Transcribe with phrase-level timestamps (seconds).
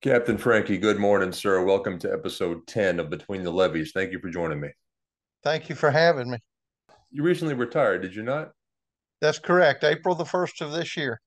[0.00, 1.64] Captain Frankie, good morning, sir.
[1.64, 3.90] Welcome to episode 10 of Between the Levees.
[3.90, 4.68] Thank you for joining me.
[5.42, 6.38] Thank you for having me.
[7.10, 8.52] You recently retired, did you not?
[9.20, 9.82] That's correct.
[9.82, 11.20] April the 1st of this year.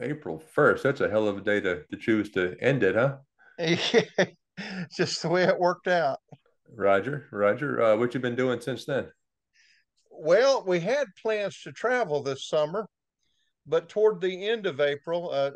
[0.00, 0.82] April 1st.
[0.82, 3.16] That's a hell of a day to, to choose to end it, huh?
[4.96, 6.20] Just the way it worked out.
[6.74, 7.82] Roger, Roger.
[7.82, 9.08] Uh, what you been doing since then?
[10.10, 12.86] Well, we had plans to travel this summer,
[13.66, 15.50] but toward the end of April, uh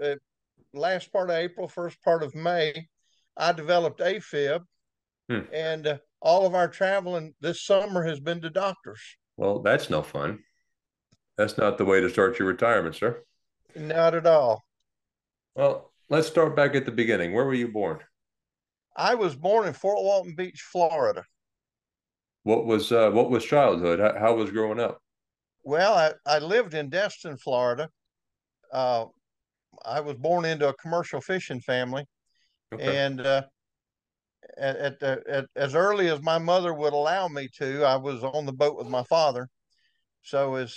[0.72, 2.88] last part of April, first part of May,
[3.36, 4.60] I developed AFib,
[5.28, 5.40] hmm.
[5.52, 9.00] and uh, all of our traveling this summer has been to doctors.
[9.36, 10.40] Well, that's no fun.
[11.36, 13.22] That's not the way to start your retirement, sir.
[13.74, 14.64] Not at all.
[15.54, 17.32] Well, let's start back at the beginning.
[17.32, 18.00] Where were you born?
[18.96, 21.24] I was born in Fort Walton Beach, Florida.
[22.42, 24.00] What was uh, what was childhood?
[24.00, 25.00] How, how, was growing up?
[25.62, 27.88] Well, I, I lived in Destin, Florida.
[28.72, 29.06] Uh,
[29.84, 32.04] I was born into a commercial fishing family,
[32.72, 32.96] okay.
[32.96, 33.42] and uh,
[34.58, 38.46] at, at, at, as early as my mother would allow me to, I was on
[38.46, 39.48] the boat with my father.
[40.22, 40.76] So as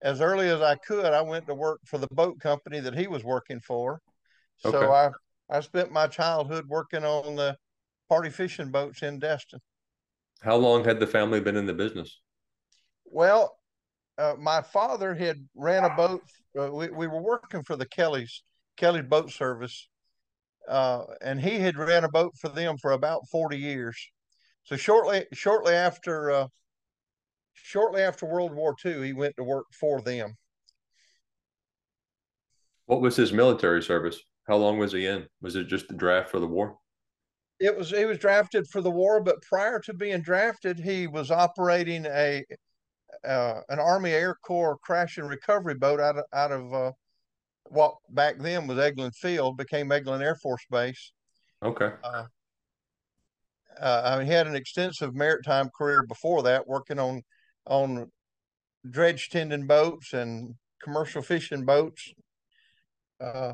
[0.00, 3.08] as early as I could, I went to work for the boat company that he
[3.08, 4.00] was working for.
[4.58, 4.86] So okay.
[4.86, 7.56] I I spent my childhood working on the
[8.08, 9.60] party fishing boats in Destin.
[10.42, 12.20] How long had the family been in the business?
[13.04, 13.57] Well,
[14.18, 16.22] uh, my father had ran a boat.
[16.58, 18.42] Uh, we, we were working for the Kellys,
[18.76, 19.88] Kelly Boat Service,
[20.68, 24.10] uh, and he had ran a boat for them for about forty years.
[24.64, 26.46] So shortly, shortly after, uh,
[27.54, 30.34] shortly after World War II, he went to work for them.
[32.86, 34.20] What was his military service?
[34.46, 35.26] How long was he in?
[35.40, 36.76] Was it just the draft for the war?
[37.60, 37.90] It was.
[37.90, 42.44] He was drafted for the war, but prior to being drafted, he was operating a
[43.26, 46.92] uh, an Army Air Corps crash and recovery boat out of out of uh,
[47.64, 51.12] what back then was Eglin Field, became Eglin Air Force Base.
[51.62, 51.90] Okay.
[52.02, 52.24] Uh,
[53.80, 57.22] uh, he had an extensive maritime career before that, working on
[57.66, 58.10] on
[58.88, 62.12] dredge tending boats and commercial fishing boats.
[63.20, 63.52] Uh,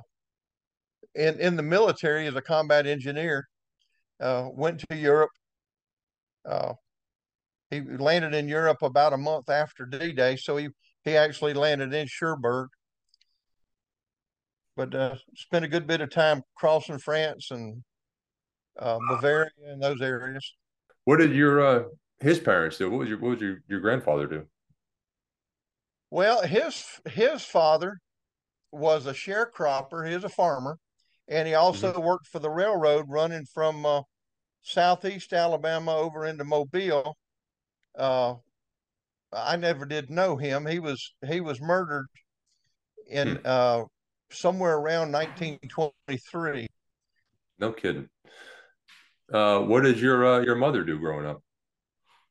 [1.14, 3.48] in in the military as a combat engineer.
[4.20, 5.30] Uh, went to Europe.
[7.70, 10.68] He landed in Europe about a month after D-Day, so he
[11.02, 12.68] he actually landed in Cherbourg.
[14.76, 17.82] But uh, spent a good bit of time crossing France and
[18.78, 20.54] uh, Bavaria and those areas.
[21.04, 21.84] What did your uh,
[22.20, 22.90] his parents do?
[22.90, 24.46] What was your what was your, your grandfather do?
[26.10, 27.98] Well, his his father
[28.72, 30.08] was a sharecropper.
[30.08, 30.78] He was a farmer,
[31.28, 32.02] and he also mm-hmm.
[32.02, 34.02] worked for the railroad running from uh,
[34.62, 37.16] southeast Alabama over into Mobile.
[37.98, 38.34] Uh,
[39.32, 40.66] I never did know him.
[40.66, 42.06] He was he was murdered
[43.08, 43.42] in hmm.
[43.44, 43.82] uh,
[44.30, 46.68] somewhere around 1923.
[47.58, 48.08] No kidding.
[49.32, 51.42] Uh, what did your uh, your mother do growing up?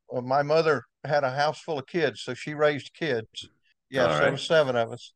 [0.10, 3.50] Well, my mother had a house full of kids, so she raised kids.
[3.90, 4.22] Yes, right.
[4.22, 5.14] there were seven of us.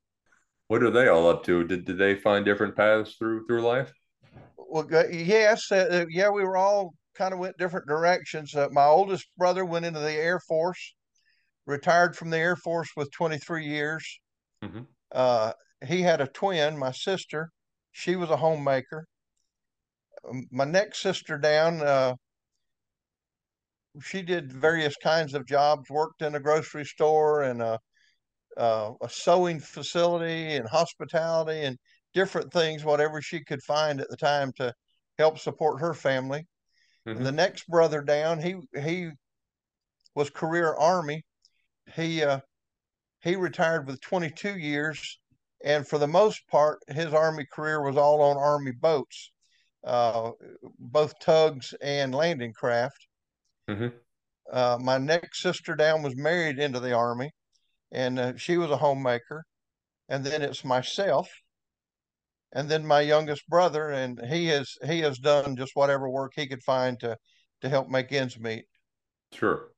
[0.67, 1.63] What are they all up to?
[1.63, 3.93] Did did they find different paths through through life?
[4.57, 8.55] Well, yes, uh, yeah, we were all kind of went different directions.
[8.55, 10.93] Uh, my oldest brother went into the Air Force,
[11.65, 14.19] retired from the Air Force with 23 years.
[14.63, 14.81] Mm-hmm.
[15.11, 15.51] Uh,
[15.85, 17.49] he had a twin, my sister.
[17.91, 19.07] She was a homemaker.
[20.27, 22.13] Um, my next sister down, uh,
[24.01, 27.79] she did various kinds of jobs, worked in a grocery store and a,
[28.57, 31.77] uh, a sewing facility and hospitality and
[32.13, 34.73] different things, whatever she could find at the time to
[35.17, 36.45] help support her family.
[37.07, 37.23] Mm-hmm.
[37.23, 39.11] the next brother down, he he
[40.13, 41.23] was career army.
[41.95, 42.39] He uh,
[43.21, 45.19] he retired with 22 years,
[45.63, 49.31] and for the most part, his army career was all on army boats,
[49.85, 50.31] uh,
[50.79, 53.07] both tugs and landing craft.
[53.69, 53.87] Mm-hmm.
[54.51, 57.31] Uh, my next sister down was married into the army,
[57.91, 59.45] and uh, she was a homemaker.
[60.09, 61.29] And then it's myself,
[62.53, 66.47] and then my youngest brother, and he has he has done just whatever work he
[66.47, 67.17] could find to
[67.61, 68.65] to help make ends meet.
[69.33, 69.69] Sure.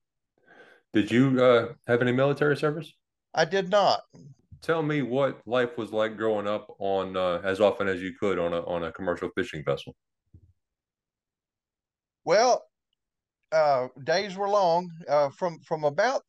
[0.93, 2.91] Did you uh, have any military service?
[3.33, 4.01] I did not.
[4.61, 8.39] Tell me what life was like growing up on uh, as often as you could
[8.39, 9.95] on a on a commercial fishing vessel.
[12.25, 12.63] Well,
[13.51, 14.89] uh, days were long.
[15.07, 16.21] Uh, from from about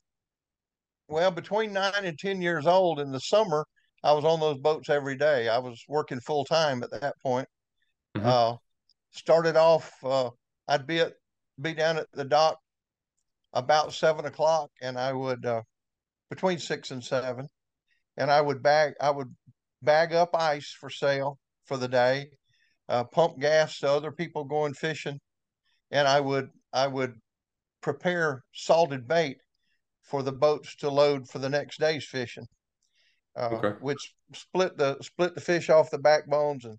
[1.08, 3.66] well between nine and ten years old in the summer,
[4.02, 5.48] I was on those boats every day.
[5.48, 7.48] I was working full time at that point.
[8.16, 8.26] Mm-hmm.
[8.26, 8.56] Uh,
[9.12, 10.30] started off, uh,
[10.68, 11.12] I'd be at
[11.60, 12.58] be down at the dock
[13.52, 15.62] about seven o'clock, and I would uh,
[16.30, 17.48] between six and seven,
[18.16, 19.34] and I would bag I would
[19.82, 22.30] bag up ice for sale for the day.
[22.90, 25.18] uh, pump gas to other people going fishing,
[25.90, 27.14] and I would I would
[27.80, 29.38] prepare salted bait
[30.02, 32.46] for the boats to load for the next day's fishing.
[33.36, 33.78] Uh, okay.
[33.80, 36.78] Which split the split the fish off the backbones and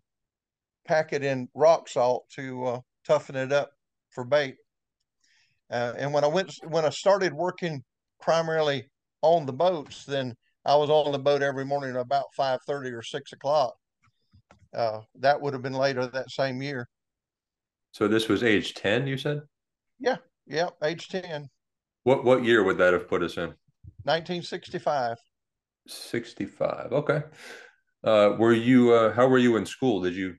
[0.86, 3.72] pack it in rock salt to uh, toughen it up
[4.10, 4.56] for bait.
[5.72, 7.84] Uh, and when I went when I started working
[8.20, 8.90] primarily
[9.22, 13.02] on the boats, then I was on the boat every morning about five thirty or
[13.02, 13.74] six o'clock.
[14.74, 16.88] Uh, that would have been later that same year.
[17.94, 19.42] So this was age ten, you said?
[20.00, 21.50] Yeah, yeah, age ten.
[22.04, 23.54] What what year would that have put us in?
[24.04, 25.18] Nineteen sixty five.
[25.88, 26.92] Sixty five.
[26.92, 27.24] Okay.
[28.04, 28.94] Uh, were you?
[28.94, 30.02] Uh, how were you in school?
[30.02, 30.36] Did you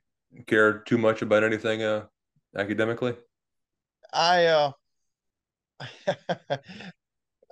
[0.47, 2.07] care too much about anything uh,
[2.57, 3.15] academically?
[4.13, 4.73] I uh,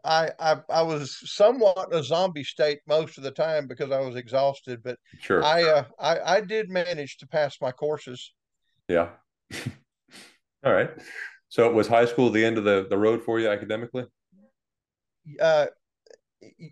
[0.05, 4.17] I, I I was somewhat a zombie state most of the time because I was
[4.17, 5.45] exhausted, but sure.
[5.45, 8.33] I uh, I I did manage to pass my courses.
[8.89, 9.11] Yeah.
[10.65, 10.91] All right.
[11.49, 14.07] So it was high school the end of the, the road for you academically?
[15.41, 15.67] Uh,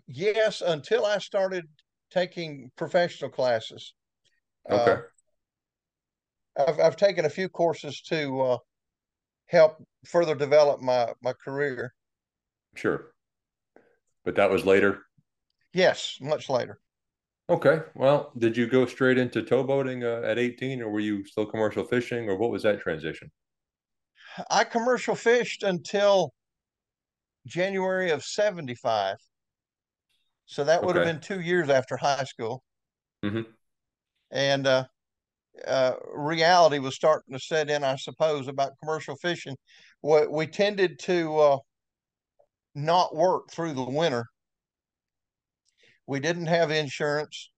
[0.07, 1.65] yes, until I started
[2.11, 3.93] taking professional classes.
[4.69, 5.01] Okay.
[6.57, 8.57] Uh, I've I've taken a few courses to uh,
[9.47, 11.93] help further develop my my career.
[12.75, 13.11] Sure,
[14.25, 15.03] but that was later.
[15.73, 16.79] Yes, much later.
[17.49, 17.81] Okay.
[17.95, 21.83] Well, did you go straight into towboating uh, at 18 or were you still commercial
[21.83, 23.31] fishing or what was that transition?
[24.51, 26.31] I commercial fished until
[27.47, 29.17] January of 75.
[30.49, 31.05] So that would okay.
[31.05, 32.63] have been two years after high school.
[33.23, 33.41] Mm-hmm.
[34.31, 34.85] And uh,
[35.67, 39.55] uh, reality was starting to set in, I suppose, about commercial fishing.
[40.01, 41.57] We, we tended to uh,
[42.73, 44.25] not work through the winter.
[46.07, 47.51] We didn't have insurance,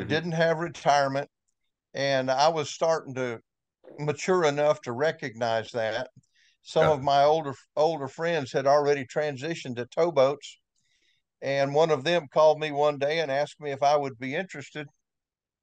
[0.00, 0.08] mm-hmm.
[0.08, 1.28] didn't have retirement,
[1.94, 3.38] and I was starting to
[4.00, 6.08] mature enough to recognize that.
[6.62, 6.94] Some yeah.
[6.94, 10.58] of my older older friends had already transitioned to towboats,
[11.44, 14.34] and one of them called me one day and asked me if I would be
[14.34, 14.88] interested.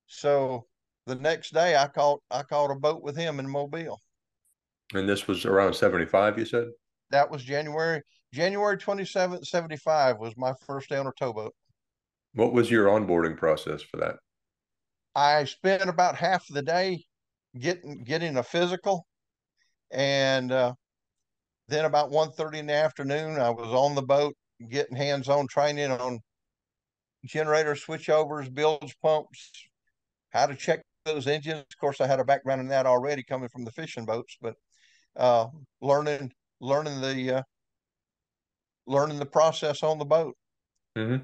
[0.06, 0.68] So
[1.08, 4.00] the next day I caught I caught a boat with him in Mobile.
[4.94, 6.68] And this was around 75, you said?
[7.10, 11.54] That was January January 27th, 75 was my first day on a towboat.
[12.36, 14.18] What was your onboarding process for that?
[15.16, 17.04] I spent about half the day
[17.60, 19.08] getting getting a physical
[19.92, 20.74] and uh,
[21.70, 24.34] then about 1.30 in the afternoon i was on the boat
[24.70, 26.20] getting hands-on training on
[27.26, 29.52] generator switchovers bilge pumps
[30.32, 33.50] how to check those engines of course i had a background in that already coming
[33.50, 34.56] from the fishing boats but
[35.18, 35.48] uh,
[35.82, 37.44] learning learning the uh,
[38.88, 40.36] learning the process on the boat
[40.98, 41.24] mm-hmm.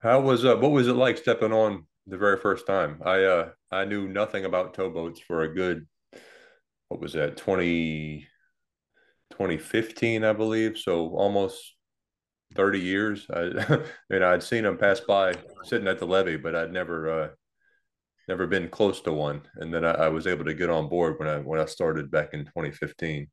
[0.00, 3.00] how was uh, what was it like stepping on the very first time.
[3.04, 5.86] I uh I knew nothing about towboats for a good
[6.88, 8.26] what was that 20
[9.30, 11.74] 2015 I believe so almost
[12.54, 13.26] 30 years.
[13.32, 13.80] I, I
[14.10, 15.34] mean I'd seen them pass by
[15.64, 17.28] sitting at the levee but I'd never uh
[18.28, 19.42] never been close to one.
[19.56, 22.10] And then I, I was able to get on board when I when I started
[22.10, 23.26] back in 2015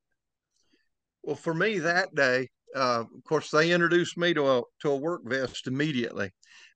[1.24, 4.98] well for me that day uh, of course they introduced me to a to a
[4.98, 6.32] work vest immediately.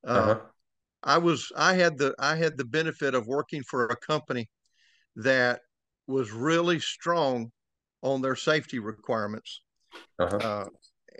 [0.07, 0.39] Uh, uh-huh.
[1.03, 4.49] I was I had the I had the benefit of working for a company
[5.17, 5.61] that
[6.07, 7.51] was really strong
[8.01, 9.61] on their safety requirements.
[10.19, 10.37] Uh-huh.
[10.37, 10.65] Uh,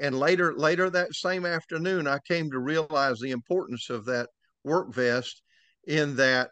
[0.02, 4.30] and later later that same afternoon, I came to realize the importance of that
[4.64, 5.42] work vest.
[5.88, 6.50] In that,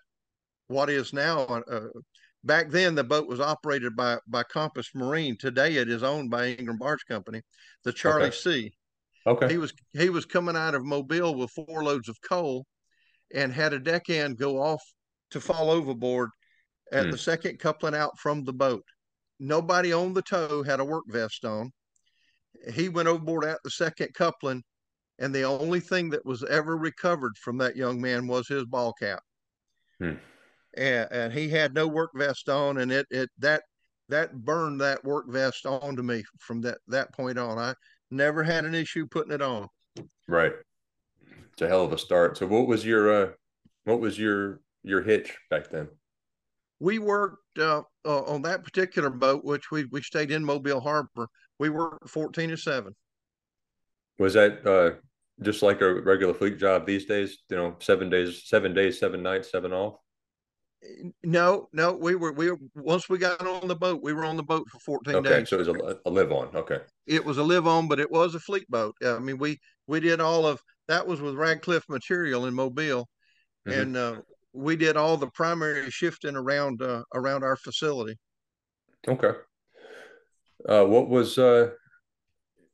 [0.68, 1.88] what is now uh,
[2.44, 5.38] back then the boat was operated by by Compass Marine.
[5.38, 7.42] Today it is owned by Ingram Barge Company,
[7.84, 8.36] the Charlie okay.
[8.36, 8.74] C.
[9.28, 9.50] Okay.
[9.50, 12.66] He was he was coming out of Mobile with four loads of coal
[13.34, 14.82] and had a deckhand go off
[15.32, 16.30] to fall overboard
[16.92, 17.12] at hmm.
[17.12, 18.84] the second coupling out from the boat.
[19.39, 21.72] Nobody on the tow had a work vest on.
[22.74, 24.63] He went overboard at the second coupling,
[25.20, 28.94] and the only thing that was ever recovered from that young man was his ball
[28.94, 29.22] cap.
[30.00, 30.15] Hmm.
[30.75, 33.63] And, and he had no work vest on, and it it that
[34.10, 37.58] that burned that work vest onto me from that that point on.
[37.58, 37.74] I
[38.12, 39.67] never had an issue putting it on.
[40.27, 40.53] Right
[41.58, 42.38] it's a hell of a start.
[42.38, 43.32] So what was your uh,
[43.86, 45.88] what was your your hitch back then?
[46.80, 51.28] We worked uh, uh, on that particular boat, which we we stayed in Mobile Harbor.
[51.60, 52.96] We worked fourteen to seven.
[54.20, 55.00] Was that uh,
[55.42, 57.40] just like a regular fleet job these days?
[57.50, 59.96] You know, seven days, seven days, seven nights, seven off.
[61.24, 64.38] No, no, we were we were once we got on the boat, we were on
[64.38, 65.50] the boat for fourteen okay, days.
[65.50, 66.56] so it was a, a live on.
[66.56, 68.96] Okay, it was a live on, but it was a fleet boat.
[69.04, 73.10] I mean, we we did all of that was with Radcliffe Material in Mobile,
[73.68, 73.80] mm-hmm.
[73.80, 74.22] and uh,
[74.58, 78.18] we did all the primary shifting around uh, around our facility.
[79.08, 79.32] Okay.
[80.68, 81.70] Uh, what was uh,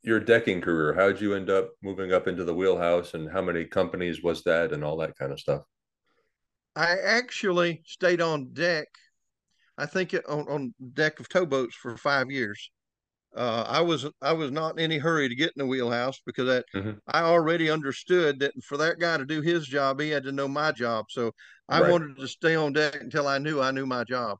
[0.01, 0.93] your decking career?
[0.93, 4.43] How did you end up moving up into the wheelhouse, and how many companies was
[4.43, 5.63] that, and all that kind of stuff?
[6.75, 8.87] I actually stayed on deck.
[9.77, 12.71] I think it, on on deck of towboats for five years.
[13.35, 16.45] Uh, I was I was not in any hurry to get in the wheelhouse because
[16.45, 16.91] that mm-hmm.
[17.07, 20.47] I already understood that for that guy to do his job, he had to know
[20.47, 21.05] my job.
[21.09, 21.31] So
[21.73, 21.91] I right.
[21.91, 24.37] wanted to stay on deck until I knew I knew my job.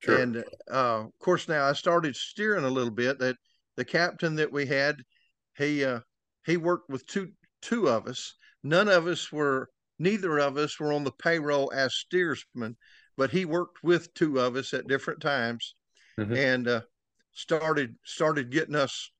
[0.00, 0.16] Sure.
[0.20, 3.18] And uh, of course, now I started steering a little bit.
[3.18, 3.36] That
[3.76, 5.02] the captain that we had,
[5.56, 6.00] he uh,
[6.46, 7.32] he worked with two
[7.62, 8.34] two of us.
[8.62, 9.68] None of us were
[9.98, 12.76] neither of us were on the payroll as steersmen,
[13.16, 15.74] but he worked with two of us at different times.
[16.18, 16.34] Mm-hmm.
[16.34, 16.80] And uh,
[17.32, 19.10] started started getting us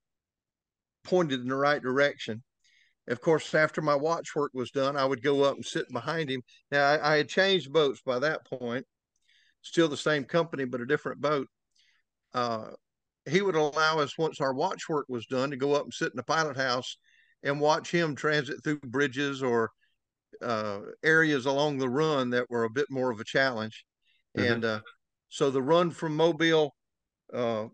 [1.03, 2.43] pointed in the right direction.
[3.09, 6.31] Of course, after my watch work was done, I would go up and sit behind
[6.31, 6.43] him.
[6.71, 8.87] Now I, I had changed boats by that point,
[9.63, 11.49] still the same company but a different boat.
[12.35, 12.69] Uh,
[13.29, 16.13] he would allow us once our watch work was done to go up and sit
[16.13, 16.99] in the pilot house
[17.43, 19.71] and watch him transit through bridges or
[20.43, 23.85] uh, areas along the run that were a bit more of a challenge.
[24.37, 24.53] Mm-hmm.
[24.53, 24.81] And uh,
[25.29, 26.75] so the run from Mobile
[27.33, 27.67] uh,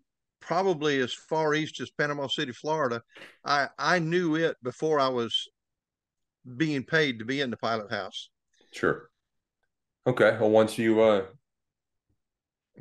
[0.46, 3.02] probably as far east as Panama City, Florida.
[3.44, 5.48] I I knew it before I was
[6.56, 8.30] being paid to be in the pilot house.
[8.72, 9.08] Sure.
[10.06, 10.36] Okay.
[10.38, 11.26] Well, once you uh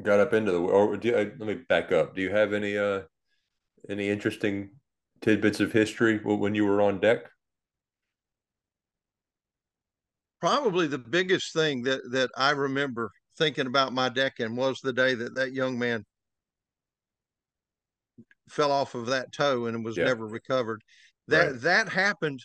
[0.01, 2.15] got up into the or do, uh, let me back up.
[2.15, 3.01] Do you have any uh
[3.89, 4.71] any interesting
[5.21, 7.29] tidbits of history when you were on deck?
[10.41, 15.15] Probably the biggest thing that that I remember thinking about my decking was the day
[15.15, 16.03] that that young man
[18.49, 20.05] fell off of that tow and was yeah.
[20.05, 20.83] never recovered.
[21.27, 21.61] That right.
[21.61, 22.43] that happened.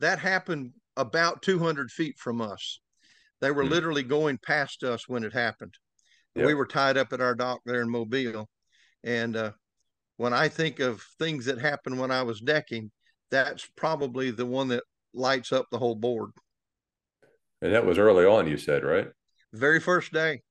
[0.00, 2.80] That happened about 200 feet from us.
[3.40, 3.70] They were mm.
[3.70, 5.74] literally going past us when it happened.
[6.34, 6.46] Yep.
[6.46, 8.48] We were tied up at our dock there in Mobile,
[9.04, 9.52] and uh,
[10.16, 12.90] when I think of things that happened when I was decking,
[13.30, 16.30] that's probably the one that lights up the whole board.
[17.62, 19.08] And that was early on, you said, right?
[19.52, 20.42] Very first day.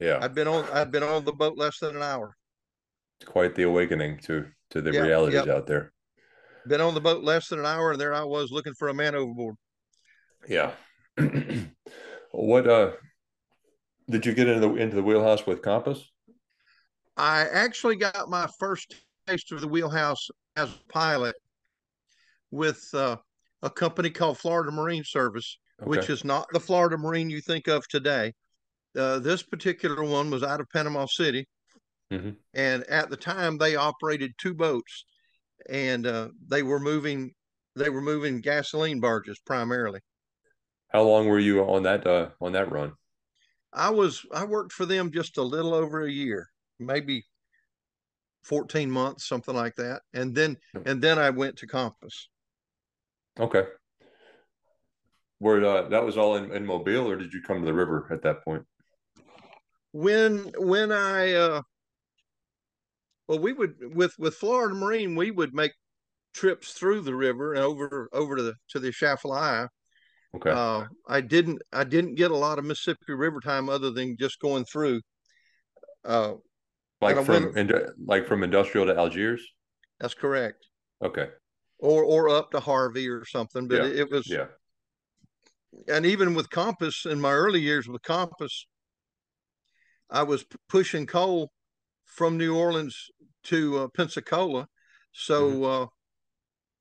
[0.00, 0.18] Yeah.
[0.20, 2.36] I've been on I've been on the boat less than an hour
[3.24, 5.92] quite the awakening to to the realities out there.
[6.66, 8.94] Been on the boat less than an hour, and there I was looking for a
[8.94, 9.56] man overboard.
[10.48, 10.72] Yeah.
[12.32, 12.92] what uh
[14.08, 16.04] did you get into the into the wheelhouse with Compass?
[17.16, 18.94] I actually got my first
[19.26, 21.34] taste of the wheelhouse as a pilot
[22.50, 23.16] with uh,
[23.62, 25.88] a company called Florida Marine Service, okay.
[25.88, 28.32] which is not the Florida Marine you think of today.
[28.96, 31.46] Uh, this particular one was out of Panama City,
[32.12, 32.30] Mm-hmm.
[32.54, 35.04] And at the time, they operated two boats,
[35.68, 37.32] and uh, they were moving
[37.76, 40.00] they were moving gasoline barges primarily.
[40.88, 42.92] How long were you on that uh, on that run?
[43.72, 46.48] I was I worked for them just a little over a year,
[46.78, 47.24] maybe
[48.42, 50.02] 14 months, something like that.
[50.12, 52.28] And then and then I went to Compass.
[53.38, 53.64] Okay.
[55.38, 58.06] Where uh, that was all in, in Mobile, or did you come to the river
[58.10, 58.64] at that point?
[59.92, 61.62] When when I uh,
[63.30, 65.70] well, we would with with Florida Marine, we would make
[66.34, 69.68] trips through the river and over over to the to the Atchafalaya.
[70.34, 70.50] Okay.
[70.50, 74.40] Uh, I didn't I didn't get a lot of Mississippi River time other than just
[74.40, 75.00] going through.
[76.04, 76.34] Uh,
[77.00, 77.72] like from went,
[78.04, 79.46] like from industrial to Algiers.
[80.00, 80.66] That's correct.
[81.00, 81.28] Okay.
[81.78, 83.84] Or or up to Harvey or something, but yeah.
[83.90, 84.46] it, it was yeah.
[85.86, 88.66] And even with Compass in my early years with Compass,
[90.10, 91.52] I was pushing coal
[92.10, 93.10] from New Orleans
[93.44, 94.66] to uh, Pensacola.
[95.12, 95.64] So, mm-hmm.
[95.64, 95.86] uh,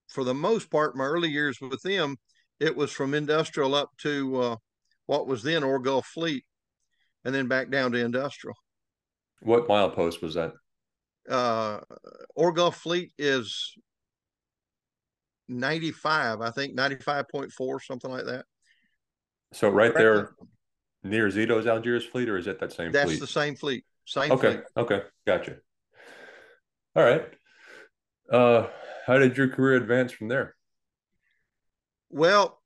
[0.07, 2.17] for the most part, my early years with them,
[2.59, 4.55] it was from industrial up to uh,
[5.05, 6.43] what was then Ore Gulf Fleet,
[7.23, 8.55] and then back down to industrial.
[9.41, 10.53] What milepost was that?
[11.29, 11.79] Uh,
[12.35, 13.73] Ore Gulf Fleet is
[15.47, 18.45] 95, I think 95.4, something like that.
[19.53, 20.31] So right there
[21.03, 22.93] near Zito's Algiers fleet, or is it that same fleet?
[22.93, 23.19] That's fleet?
[23.19, 23.85] the same fleet.
[24.09, 24.53] Same okay.
[24.53, 24.63] Fleet.
[24.75, 25.01] Okay.
[25.27, 25.57] Gotcha.
[26.95, 27.25] All right.
[28.31, 28.67] Uh,
[29.05, 30.55] how did your career advance from there?
[32.09, 32.59] Well,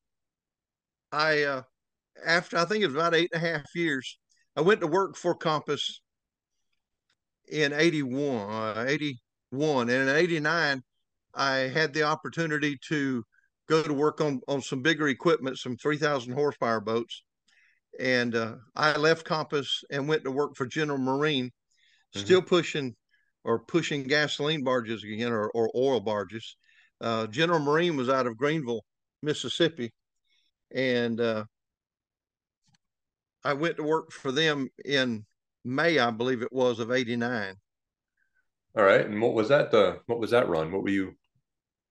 [1.11, 1.61] I uh,
[2.25, 4.17] after I think it was about eight and a half years,
[4.55, 6.01] I went to work for Compass
[7.51, 9.89] in 81, uh, 81.
[9.89, 10.81] And in 89,
[11.35, 13.21] I had the opportunity to
[13.67, 17.21] go to work on, on some bigger equipment, some 3,000 horsepower boats.
[17.99, 22.19] And uh, I left Compass and went to work for General Marine, mm-hmm.
[22.19, 22.95] still pushing
[23.43, 26.55] or pushing gasoline barges again or, or oil barges.
[27.01, 28.83] Uh, General Marine was out of Greenville,
[29.21, 29.91] Mississippi,
[30.73, 31.43] and uh,
[33.43, 35.25] I went to work for them in
[35.65, 37.55] May, I believe it was, of '89.
[38.75, 39.71] All right, and what was that?
[39.71, 40.71] The what was that run?
[40.71, 41.15] What were you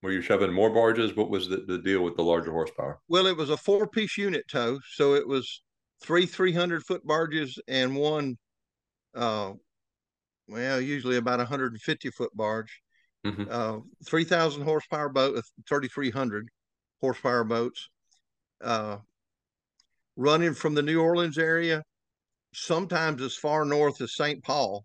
[0.03, 1.15] were you shoving more barges?
[1.15, 3.01] What was the, the deal with the larger horsepower?
[3.09, 5.63] Well, it was a four piece unit tow, so it was
[6.03, 8.37] three 300 foot barges and one,
[9.15, 9.53] uh,
[10.49, 12.81] well, usually about 150 foot barge.
[13.25, 13.45] Mm-hmm.
[13.49, 15.35] Uh, 3,000 horsepower boat,
[15.69, 16.49] 3,300
[17.01, 17.89] horsepower boats,
[18.63, 18.97] uh,
[20.17, 21.83] running from the New Orleans area,
[22.53, 24.43] sometimes as far north as St.
[24.43, 24.85] Paul.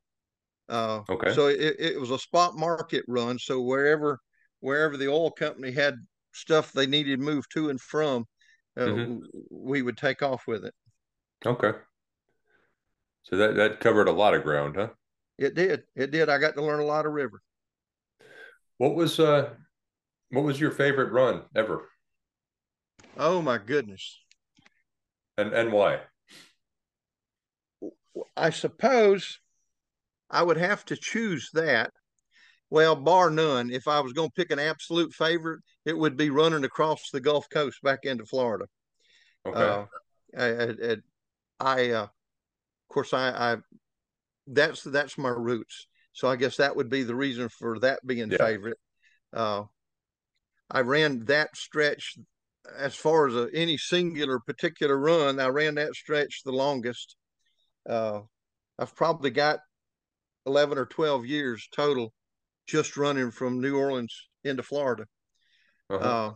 [0.69, 1.33] Uh, okay.
[1.33, 3.39] So it, it was a spot market run.
[3.39, 4.19] So wherever
[4.59, 5.95] wherever the oil company had
[6.33, 8.25] stuff they needed moved to and from,
[8.77, 9.17] uh, mm-hmm.
[9.49, 10.73] we would take off with it.
[11.45, 11.71] Okay.
[13.23, 14.89] So that that covered a lot of ground, huh?
[15.37, 15.83] It did.
[15.95, 16.29] It did.
[16.29, 17.41] I got to learn a lot of river.
[18.77, 19.49] What was uh
[20.31, 21.89] what was your favorite run ever?
[23.17, 24.19] Oh my goodness.
[25.37, 26.01] And and why?
[28.35, 29.39] I suppose
[30.29, 31.91] I would have to choose that.
[32.69, 33.71] Well, bar none.
[33.71, 37.21] If I was going to pick an absolute favorite, it would be running across the
[37.21, 38.65] Gulf Coast back into Florida.
[39.45, 39.59] Okay.
[39.59, 39.85] Uh,
[40.37, 40.95] I, I,
[41.59, 43.57] I uh, of course, I, I,
[44.47, 45.87] that's that's my roots.
[46.13, 48.37] So I guess that would be the reason for that being yeah.
[48.37, 48.77] favorite.
[49.33, 49.63] Uh,
[50.71, 52.17] I ran that stretch
[52.77, 55.39] as far as a, any singular particular run.
[55.39, 57.15] I ran that stretch the longest.
[57.87, 58.21] Uh,
[58.79, 59.59] I've probably got
[60.45, 62.13] 11 or 12 years total
[62.67, 65.05] just running from New Orleans into Florida.
[65.89, 66.03] Uh-huh.
[66.03, 66.33] Uh,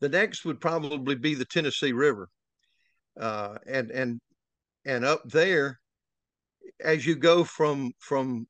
[0.00, 2.28] the next would probably be the Tennessee River.
[3.18, 4.20] Uh, and and
[4.84, 5.80] and up there,
[6.80, 8.46] as you go from from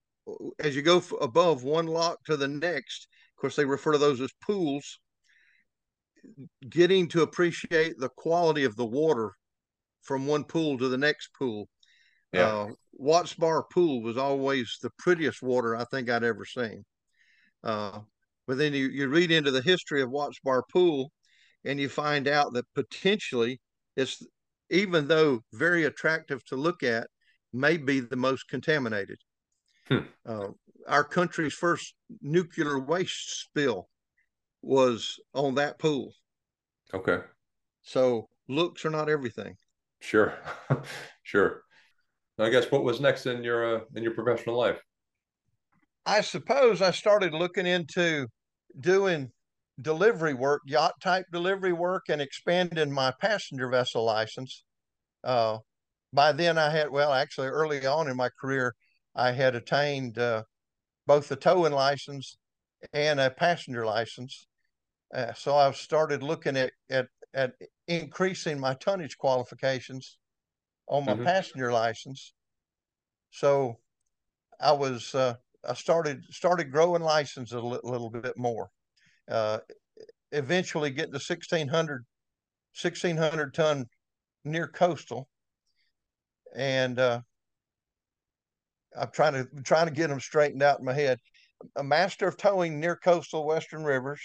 [0.58, 3.06] as you go above one lock to the next,
[3.37, 4.99] of course they refer to those as pools.
[6.68, 9.32] Getting to appreciate the quality of the water
[10.02, 11.68] from one pool to the next pool.
[12.32, 12.49] Yeah.
[12.49, 16.84] Uh, Watts Bar Pool was always the prettiest water I think I'd ever seen.
[17.62, 18.00] Uh,
[18.47, 21.12] but then you, you read into the history of Watts Bar Pool
[21.64, 23.60] and you find out that potentially
[23.97, 24.23] it's,
[24.71, 27.09] even though very attractive to look at,
[27.52, 29.19] may be the most contaminated.
[29.89, 29.99] Hmm.
[30.25, 30.49] Uh,
[30.89, 33.89] our country's first nuclear waste spill
[34.63, 36.13] was on that pool.
[36.93, 37.19] Okay.
[37.83, 39.57] So looks are not everything.
[40.00, 40.35] Sure.
[41.23, 41.63] sure.
[42.39, 44.79] I guess what was next in your uh, in your professional life?
[46.05, 48.26] I suppose I started looking into
[48.79, 49.33] doing
[49.80, 54.65] delivery work, yacht type delivery work, and expanding my passenger vessel license.
[55.23, 55.58] Uh,
[56.12, 58.75] by then, I had well, actually, early on in my career,
[59.15, 60.45] I had attained uh,
[61.06, 62.36] both the towing license
[62.93, 64.47] and a passenger license.
[65.15, 67.52] Uh, so I've started looking at at at
[67.86, 70.19] increasing my tonnage qualifications
[70.89, 71.25] on my mm-hmm.
[71.25, 72.32] passenger license.
[73.30, 73.78] So
[74.60, 75.34] I was uh,
[75.69, 78.71] I started started growing license a li- little bit more.
[79.30, 79.58] Uh,
[80.32, 82.04] eventually getting to 1600
[82.80, 83.86] 1600 ton
[84.45, 85.28] near coastal
[86.54, 87.21] and uh,
[88.99, 91.19] I'm trying to I'm trying to get them straightened out in my head.
[91.76, 94.21] A master of towing near coastal western rivers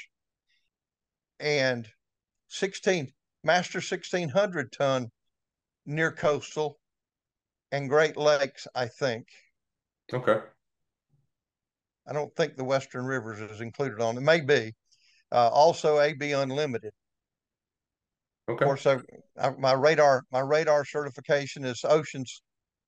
[1.40, 1.88] and
[2.50, 3.12] 16
[3.44, 5.10] master 1600 ton
[5.86, 6.78] near coastal
[7.72, 9.28] and Great Lakes, I think.
[10.14, 10.40] Okay.
[12.08, 14.22] I don't think the Western Rivers is included on it.
[14.22, 14.74] May be.
[15.32, 16.92] Uh, also, AB Unlimited.
[18.50, 18.66] Okay.
[18.66, 18.98] Of course, I,
[19.40, 22.42] I, my radar my radar certification is Oceans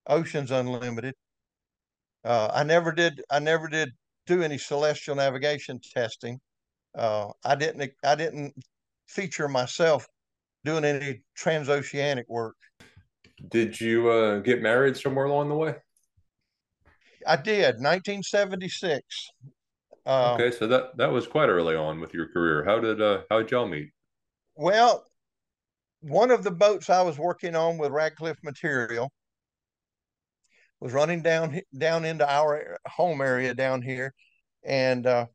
[0.07, 1.13] Oceans Unlimited.
[2.25, 3.91] Uh, I never did I never did
[4.25, 6.39] do any celestial navigation testing.
[6.97, 8.53] Uh, I didn't I didn't
[9.07, 10.05] feature myself
[10.65, 12.55] doing any transoceanic work.
[13.49, 15.75] Did you uh, get married somewhere along the way?
[17.25, 19.01] I did, 1976.
[20.05, 22.63] Uh, okay, so that that was quite early on with your career.
[22.65, 23.89] How did uh, how did y'all meet?
[24.55, 25.05] Well,
[26.01, 29.11] one of the boats I was working on with Radcliffe Material
[30.79, 34.13] was running down down into our home area down here,
[34.65, 35.27] and uh,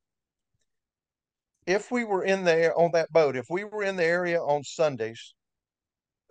[1.67, 4.65] if we were in there on that boat, if we were in the area on
[4.65, 5.35] Sundays,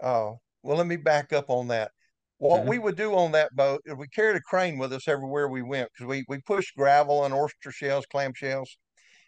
[0.01, 1.91] uh, well, let me back up on that.
[2.39, 2.69] What mm-hmm.
[2.69, 5.63] we would do on that boat is we carried a crane with us everywhere we
[5.63, 8.77] went because we, we pushed gravel and oyster shells, clam shells.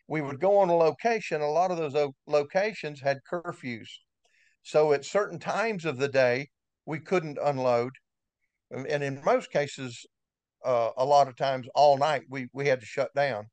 [0.08, 1.42] We would go on a location.
[1.42, 3.88] A lot of those locations had curfews.
[4.64, 6.50] So at certain times of the day,
[6.86, 7.92] we couldn't unload.
[8.72, 10.06] And in most cases,
[10.64, 13.46] uh, a lot of times all night, we, we had to shut down.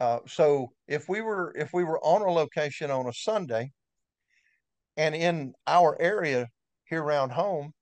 [0.00, 3.70] Uh, so if we were if we were on a location on a Sunday,
[4.96, 6.48] and in our area
[6.84, 7.72] here around home,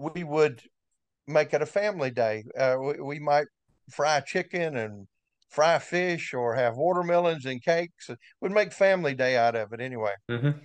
[0.00, 0.62] we would
[1.26, 2.44] make it a family day.
[2.58, 3.46] Uh, we, we, might
[3.90, 5.06] fry chicken and
[5.50, 8.08] fry fish or have watermelons and cakes.
[8.40, 10.14] We'd make family day out of it anyway.
[10.30, 10.58] Mm-hmm.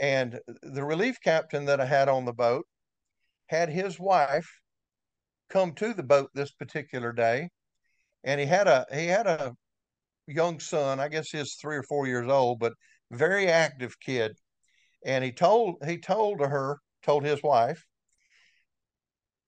[0.00, 2.66] And the relief captain that I had on the boat
[3.46, 4.48] had his wife
[5.48, 7.48] come to the boat this particular day,
[8.24, 9.54] and he had a he had a
[10.26, 10.98] young son.
[10.98, 12.72] I guess he's three or four years old, but
[13.12, 14.32] very active kid.
[15.06, 17.84] And he told he told her told his wife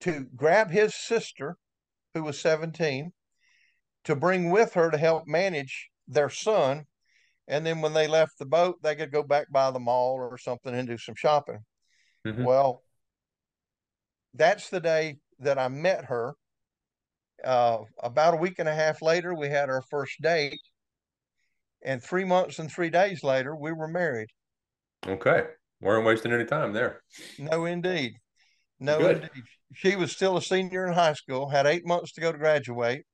[0.00, 1.56] to grab his sister,
[2.14, 3.12] who was 17,
[4.04, 6.85] to bring with her to help manage their son.
[7.48, 10.37] And then when they left the boat, they could go back by the mall or
[10.38, 11.59] something and do some shopping.
[12.26, 12.44] Mm-hmm.
[12.44, 12.82] Well,
[14.35, 16.35] that's the day that I met her.
[17.44, 20.59] Uh, about a week and a half later, we had our first date.
[21.85, 24.28] And three months and three days later, we were married.
[25.06, 25.44] Okay.
[25.80, 27.02] Weren't wasting any time there.
[27.38, 28.14] No, indeed.
[28.79, 29.17] No, Good.
[29.17, 29.45] indeed.
[29.75, 33.05] She was still a senior in high school, had eight months to go to graduate.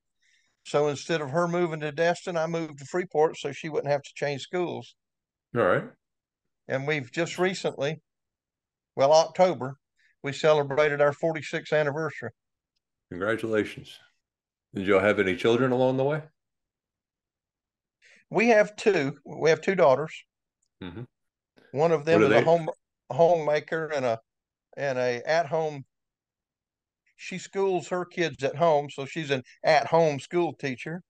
[0.65, 4.03] So instead of her moving to Destin, I moved to Freeport so she wouldn't have
[4.03, 4.95] to change schools.
[5.55, 5.83] All right.
[6.67, 8.01] And we've just recently,
[8.95, 9.77] well, October,
[10.21, 12.29] we celebrated our 46th anniversary.
[13.09, 13.97] Congratulations.
[14.73, 16.21] Did y'all have any children along the way?
[18.29, 19.17] We have two.
[19.25, 20.13] We have two daughters.
[20.83, 21.03] Mm-hmm.
[21.71, 22.39] One of them is they?
[22.39, 22.69] a home
[23.11, 24.19] homemaker and a
[24.77, 25.85] and a at home.
[27.15, 31.01] She schools her kids at home, so she's an at home school teacher,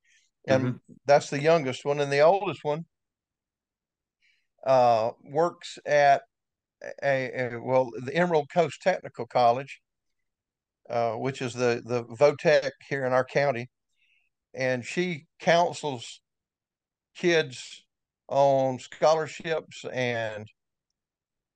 [0.48, 0.94] and mm-hmm.
[1.06, 2.00] that's the youngest one.
[2.00, 2.86] And the oldest one
[4.66, 6.24] uh, works at
[7.04, 9.82] a, a, well the Emerald Coast Technical College,
[10.90, 13.70] uh, which is the the Votech here in our county,
[14.54, 16.22] and she counsels
[17.16, 17.86] kids
[18.28, 20.48] on scholarships and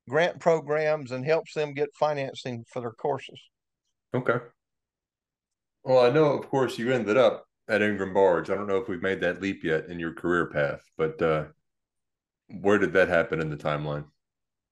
[0.07, 3.39] grant programs and helps them get financing for their courses.
[4.13, 4.37] Okay.
[5.83, 8.49] Well, I know, of course, you ended up at Ingram Barge.
[8.49, 11.45] I don't know if we've made that leap yet in your career path, but uh,
[12.47, 14.05] where did that happen in the timeline?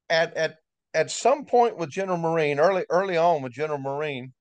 [0.10, 0.58] at at
[0.94, 4.34] at some point with General Marine, early early on with General Marine,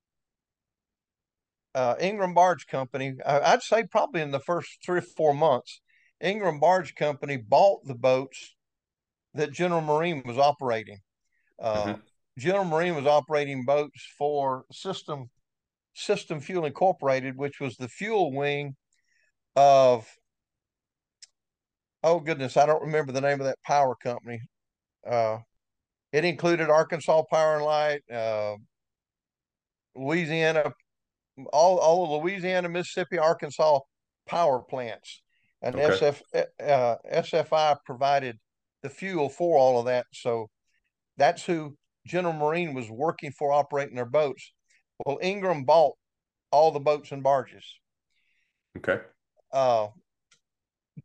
[1.75, 5.81] uh, Ingram Barge Company, I'd say probably in the first three or four months,
[6.21, 8.55] Ingram Barge Company bought the boats
[9.35, 10.99] that General Marine was operating.
[11.61, 12.01] Uh, mm-hmm.
[12.39, 15.31] General Marine was operating boats for System
[15.95, 18.75] System Fuel Incorporated, which was the fuel wing
[19.55, 20.09] of
[22.03, 24.41] oh goodness, I don't remember the name of that power company.
[25.07, 25.39] Uh,
[26.13, 28.55] it included Arkansas Power and Light, uh,
[29.97, 30.73] Louisiana,
[31.53, 33.81] all all of Louisiana, Mississippi, Arkansas
[34.27, 35.23] power plants,
[35.63, 36.13] and okay.
[36.35, 38.39] SF uh, SFI provided
[38.85, 40.07] the fuel for all of that.
[40.13, 40.51] So
[41.17, 44.53] that's who General Marine was working for operating their boats.
[45.05, 45.95] Well, Ingram bought
[46.53, 47.65] all the boats and barges.
[48.77, 49.01] Okay.
[49.53, 49.89] Uh,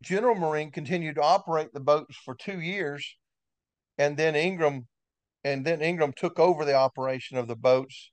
[0.04, 3.16] General Marine continued to operate the boats for two years,
[3.98, 4.86] and then Ingram
[5.46, 8.12] and then Ingram took over the operation of the boats,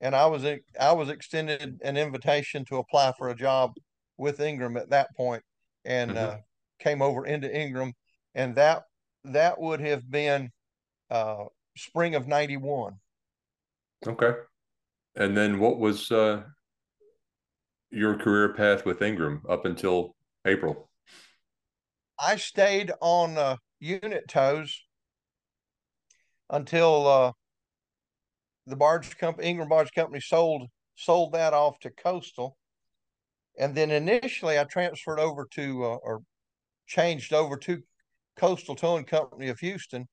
[0.00, 0.44] and I was
[0.78, 3.72] I was extended an invitation to apply for a job
[4.18, 5.42] with Ingram at that point,
[5.84, 6.34] and mm-hmm.
[6.34, 6.36] uh,
[6.78, 7.94] came over into Ingram,
[8.34, 8.82] and that
[9.32, 10.50] that would have been
[11.10, 11.44] uh,
[11.76, 12.94] spring of '91.
[14.06, 14.32] Okay,
[15.14, 16.42] and then what was uh,
[17.90, 20.14] your career path with Ingram up until
[20.46, 20.90] April?
[22.18, 24.82] I stayed on uh, unit tows
[26.50, 27.32] until uh,
[28.66, 32.56] the barge company, Ingram Barge Company, sold sold that off to Coastal,
[33.58, 36.22] and then initially I transferred over to uh, or
[36.86, 37.82] changed over to
[38.38, 40.06] Coastal Towing Company of Houston.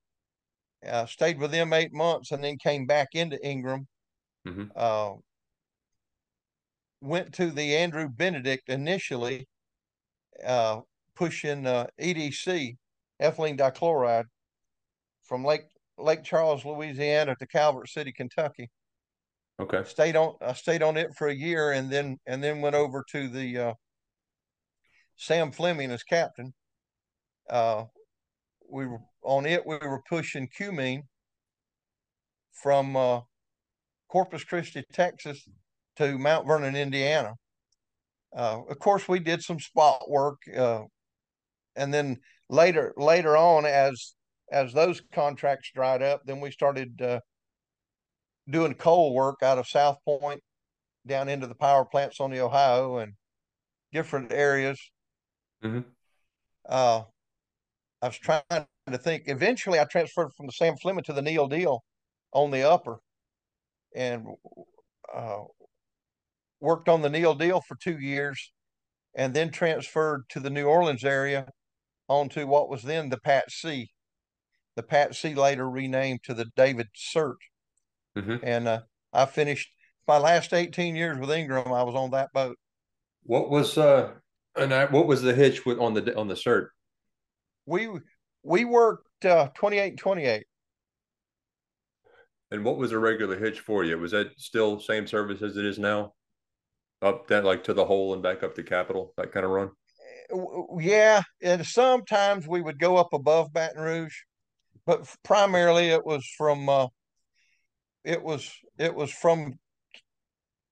[0.86, 3.86] Uh, stayed with them eight months and then came back into Ingram.
[4.46, 4.64] Mm-hmm.
[4.76, 5.12] Uh,
[7.00, 9.46] went to the Andrew Benedict initially,
[10.44, 10.80] uh,
[11.14, 12.76] pushing uh, EDC,
[13.22, 14.24] ethylene dichloride,
[15.22, 15.64] from Lake
[15.96, 18.70] Lake Charles, Louisiana to Calvert City, Kentucky.
[19.60, 19.84] Okay.
[19.84, 23.04] Stayed on I stayed on it for a year and then and then went over
[23.12, 23.74] to the uh,
[25.16, 26.52] Sam Fleming as captain.
[28.64, 29.66] Uh, we were on it.
[29.66, 31.04] We were pushing cumene
[32.52, 33.20] from uh,
[34.08, 35.46] Corpus Christi, Texas,
[35.96, 37.34] to Mount Vernon, Indiana.
[38.36, 40.82] Uh, of course, we did some spot work, uh,
[41.76, 44.14] and then later later on, as
[44.50, 47.20] as those contracts dried up, then we started uh,
[48.48, 50.40] doing coal work out of South Point
[51.06, 53.12] down into the power plants on the Ohio and
[53.92, 54.80] different areas.
[55.62, 55.80] Mm-hmm.
[58.04, 59.22] I was trying to think.
[59.26, 61.82] Eventually, I transferred from the Sam Fleming to the Neil Deal
[62.32, 62.98] on the upper,
[63.96, 64.26] and
[65.14, 65.40] uh,
[66.60, 68.52] worked on the Neil Deal for two years,
[69.14, 71.46] and then transferred to the New Orleans area
[72.06, 73.88] onto what was then the Pat C.
[74.76, 77.36] The Pat C later renamed to the David Cert.
[78.18, 78.36] Mm-hmm.
[78.42, 78.80] And uh,
[79.14, 79.70] I finished
[80.06, 81.72] my last 18 years with Ingram.
[81.72, 82.58] I was on that boat.
[83.22, 84.10] What was uh
[84.56, 86.66] and I, what was the hitch with on the on the cert?
[87.66, 87.88] We
[88.42, 90.44] we worked uh 28 28.
[92.50, 93.98] And what was a regular hitch for you?
[93.98, 96.12] Was that still same service as it is now?
[97.02, 99.70] Up that like to the hole and back up to Capital, that kind of run?
[100.78, 104.14] Yeah, and sometimes we would go up above Baton Rouge,
[104.86, 106.86] but primarily it was from uh,
[108.04, 109.54] it was it was from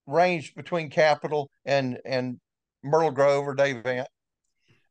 [0.07, 2.39] range between Capital and and
[2.83, 4.07] Myrtle Grove or Davant.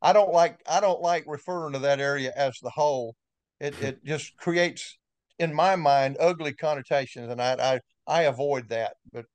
[0.02, 3.16] I don't like I don't like referring to that area as the hole.
[3.60, 4.98] It it just creates
[5.40, 8.94] in my mind ugly connotations, and I I, I avoid that.
[9.12, 9.26] But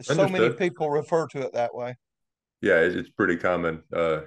[0.00, 0.32] so Understood.
[0.32, 1.96] many people refer to it that way.
[2.60, 4.22] Yeah, it's pretty common uh,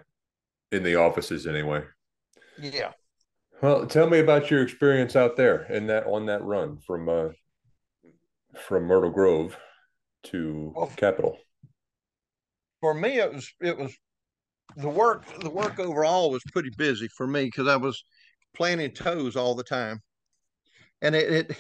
[0.71, 1.84] in the offices anyway.
[2.60, 2.91] Yeah.
[3.62, 7.30] Well, tell me about your experience out there in that on that run from uh,
[8.56, 9.58] from Myrtle Grove
[10.24, 11.38] to well, Capital?
[12.80, 13.95] For me, it was it was
[14.75, 15.23] the work.
[15.41, 18.03] The work overall was pretty busy for me because I was
[18.55, 19.99] planting tows all the time,
[21.01, 21.57] and it, it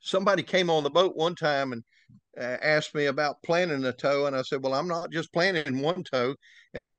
[0.00, 1.82] somebody came on the boat one time and
[2.38, 5.80] uh, asked me about planting a tow, and I said, "Well, I'm not just planting
[5.80, 6.34] one tow.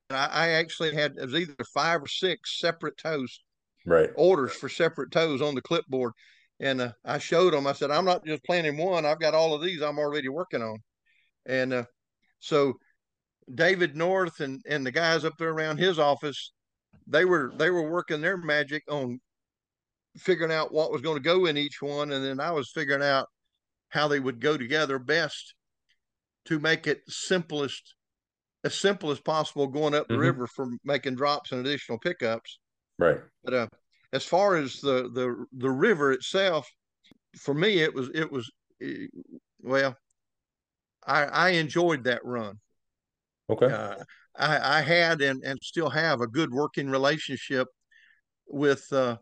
[0.09, 3.41] I, I, actually had it was either five or six separate tows,
[3.85, 4.09] right?
[4.15, 6.13] Orders for separate tows on the clipboard,
[6.59, 7.67] and uh, I showed them.
[7.67, 9.05] I said, I'm not just planting one.
[9.05, 10.77] I've got all of these I'm already working on.
[11.45, 11.83] And uh,
[12.39, 12.75] so
[13.53, 16.51] David North and, and the guys up there around his office,
[17.08, 19.19] they were they were working their magic on
[20.17, 23.03] figuring out what was going to go in each one, and then I was figuring
[23.03, 23.27] out
[23.89, 25.53] how they would go together best
[26.45, 27.95] to make it simplest
[28.63, 30.23] as simple as possible going up the mm-hmm.
[30.23, 32.60] river for making drops and additional pickups.
[32.97, 33.19] Right.
[33.43, 33.67] But uh,
[34.13, 36.67] as far as the the the river itself,
[37.38, 38.49] for me it was it was
[38.81, 39.08] eh,
[39.62, 39.95] well,
[41.05, 42.60] I I enjoyed that run.
[43.49, 43.67] Okay.
[43.67, 43.95] Uh,
[44.38, 47.67] I I had and and still have a good working relationship
[48.47, 49.17] with uh,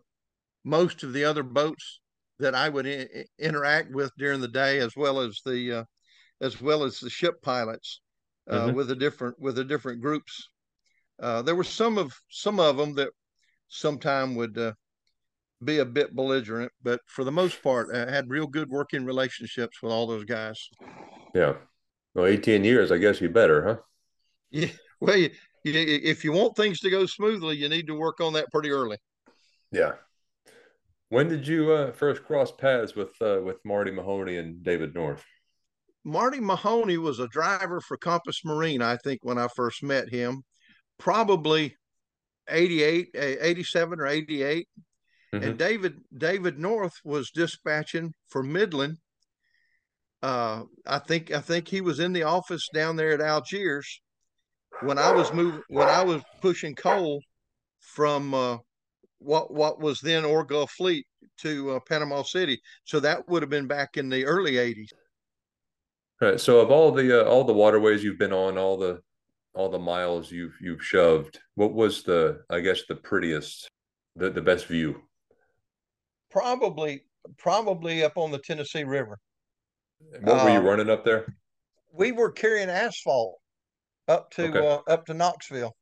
[0.64, 2.00] most of the other boats
[2.40, 5.84] that I would I- interact with during the day, as well as the uh,
[6.42, 8.02] as well as the ship pilots
[8.50, 8.76] uh, mm-hmm.
[8.76, 10.50] with the different with the different groups.
[11.22, 13.10] Uh, there were some of some of them that
[13.68, 14.74] sometime would uh,
[15.64, 19.82] be a bit belligerent, but for the most part, I had real good working relationships
[19.82, 20.70] with all those guys.
[21.34, 21.54] Yeah.
[22.14, 23.78] Well, 18 years, I guess you better, huh?
[24.54, 24.68] Yeah.
[25.02, 25.32] Well, you,
[25.66, 28.70] you, if you want things to go smoothly, you need to work on that pretty
[28.70, 28.98] early.
[29.72, 29.94] Yeah.
[31.10, 35.26] When did you uh, first cross paths with uh, with Marty Mahoney and David North?
[36.06, 40.44] Marty Mahoney was a driver for Compass Marine, I think, when I first met him,
[40.98, 41.76] probably
[42.50, 44.68] 88, 87 or 88.
[45.34, 45.44] Mm-hmm.
[45.44, 48.98] And David David North was dispatching for Midland.
[50.22, 54.00] Uh, I think I think he was in the office down there at Algiers
[54.84, 57.22] when I was moving when I was pushing coal
[57.80, 58.58] from uh,
[59.20, 61.06] what what was then Ore Gulf Fleet
[61.40, 62.62] to uh, Panama City.
[62.84, 64.90] So that would have been back in the early '80s.
[66.22, 66.40] Right.
[66.40, 69.02] So of all the uh, all the waterways you've been on, all the
[69.54, 73.70] all the miles you've you've shoved, what was the I guess the prettiest,
[74.16, 75.02] the the best view?
[76.34, 77.04] probably
[77.38, 79.20] probably up on the Tennessee River.
[80.22, 81.38] What were you um, running up there?
[81.94, 83.40] We were carrying asphalt
[84.08, 84.68] up to okay.
[84.68, 85.76] uh, up to Knoxville.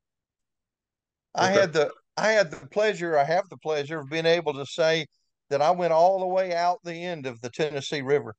[1.38, 1.46] Okay.
[1.48, 4.66] I had the I had the pleasure, I have the pleasure of being able to
[4.66, 5.06] say
[5.50, 8.36] that I went all the way out the end of the Tennessee River.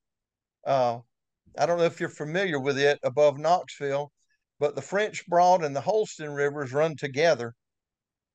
[0.67, 0.99] Uh,
[1.59, 4.11] I don't know if you're familiar with it above Knoxville,
[4.59, 7.55] but the French Broad and the Holston rivers run together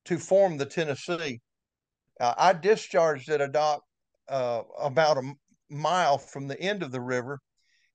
[0.04, 1.40] to form the Tennessee.
[2.20, 3.82] Uh, I discharged at a dock
[4.28, 5.32] uh, about a
[5.70, 7.40] mile from the end of the river.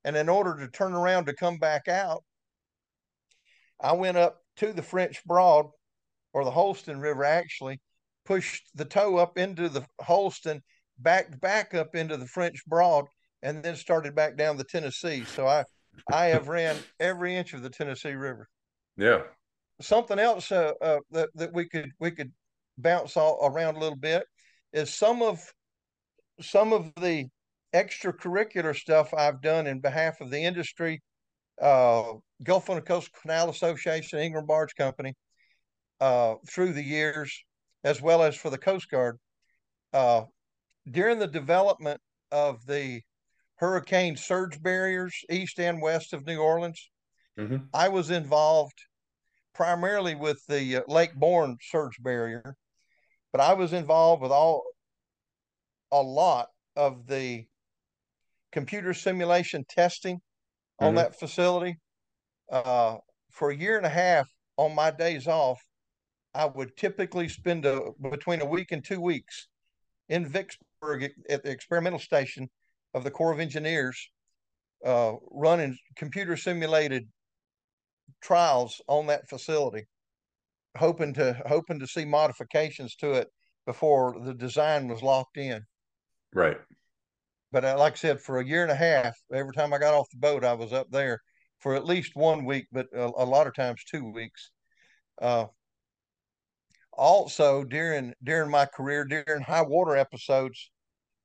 [0.04, 2.24] And in order to turn around to come back out,
[3.82, 5.68] I went up to the French Broad
[6.34, 7.80] or the Holston River, actually,
[8.26, 10.62] pushed the tow up into the Holston,
[10.98, 13.06] backed back up into the French Broad,
[13.42, 15.26] and then started back down the Tennessee.
[15.26, 15.64] So I,
[16.12, 18.48] I have ran every inch of the Tennessee River.
[18.98, 19.24] Yeah.
[19.82, 22.32] Something else uh, uh, that that we could we could
[22.78, 24.24] bounce all around a little bit
[24.72, 25.42] is some of
[26.42, 27.26] some of the
[27.74, 31.02] extracurricular stuff I've done in behalf of the industry,
[31.62, 32.14] uh,
[32.44, 35.14] Gulf Intracoastal Canal Association, Ingram Barge Company,
[36.02, 37.44] uh, through the years,
[37.84, 39.18] as well as for the Coast Guard.
[39.94, 40.24] Uh,
[40.90, 43.02] during the development of the
[43.58, 46.90] hurricane surge barriers east and west of New Orleans.
[47.40, 47.58] Mm-hmm.
[47.74, 48.78] I was involved
[49.56, 52.56] primarily with the uh, Lake Borgne surge barrier,
[53.32, 54.64] but I was involved with all
[55.92, 57.46] a lot of the
[58.52, 60.20] computer simulation testing
[60.80, 60.98] on Mhm.
[60.98, 61.80] that facility.
[62.52, 62.98] Uh,
[63.32, 65.62] for a year and a half on my days off,
[66.34, 69.48] I would typically spend a, between a week and two weeks
[70.10, 72.50] in Vicksburg at- at the experimental station
[72.94, 74.12] of the Corps of Engineers,
[74.86, 77.12] uh, running computer simulated
[78.22, 79.88] trials on that facility,
[80.78, 83.32] hoping to hoping to see modifications to it
[83.66, 85.66] before the design was locked in.
[86.34, 86.60] Right.
[87.54, 89.94] But uh, like I said, for a year and a half, every time I got
[89.94, 91.22] off the boat, I was up there
[91.60, 94.50] for at least one week, but a, a lot of times two weeks.
[95.22, 95.46] Uh,
[96.92, 100.72] also, during during my career, during high water episodes,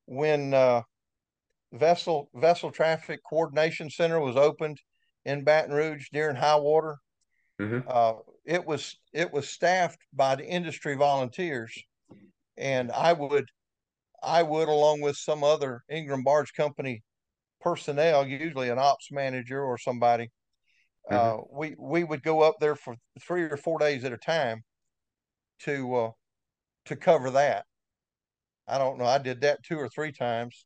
[0.05, 0.83] when uh,
[1.73, 4.79] vessel vessel traffic coordination center was opened
[5.25, 6.97] in Baton Rouge during high water,
[7.59, 7.83] Mhm.
[7.87, 8.13] uh,
[8.45, 11.75] it was it was staffed by the industry volunteers,
[12.55, 13.49] and I would
[14.23, 17.03] I would along with some other Ingram Barge Company
[17.61, 20.29] personnel, usually an ops manager or somebody,
[21.09, 24.63] uh, we we would go up there for three or four days at a time
[25.59, 26.11] to uh,
[26.85, 27.65] to cover that.
[28.67, 29.05] I don't know.
[29.05, 30.65] I did that two or three times,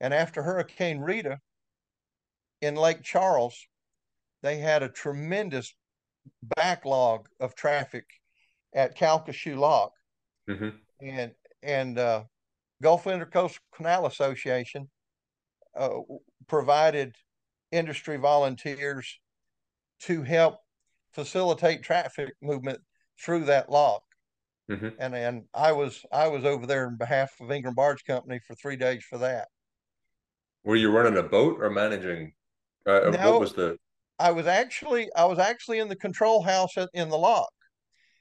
[0.00, 1.38] and after Hurricane Rita
[2.60, 3.56] in Lake Charles,
[4.42, 5.74] they had a tremendous
[6.56, 8.04] backlog of traffic
[8.74, 9.92] at Calcasieu Lock,
[10.48, 10.78] Mhm.
[11.00, 12.24] and and uh,
[12.82, 14.88] Gulf Intracoastal Canal Association
[15.76, 15.98] uh,
[16.46, 17.14] provided
[17.70, 19.20] industry volunteers
[20.00, 20.58] to help
[21.12, 22.80] facilitate traffic movement
[23.22, 24.02] through that lock.
[24.70, 24.94] Mhm.
[24.98, 28.54] And and I was I was over there in behalf of Ingram Barge Company for
[28.54, 29.48] three days for that.
[30.64, 32.34] Were you running a boat or managing?
[32.86, 33.32] Uh, No.
[33.32, 33.78] what was the?
[34.18, 37.52] I was actually I was actually in the control house at, in the lock,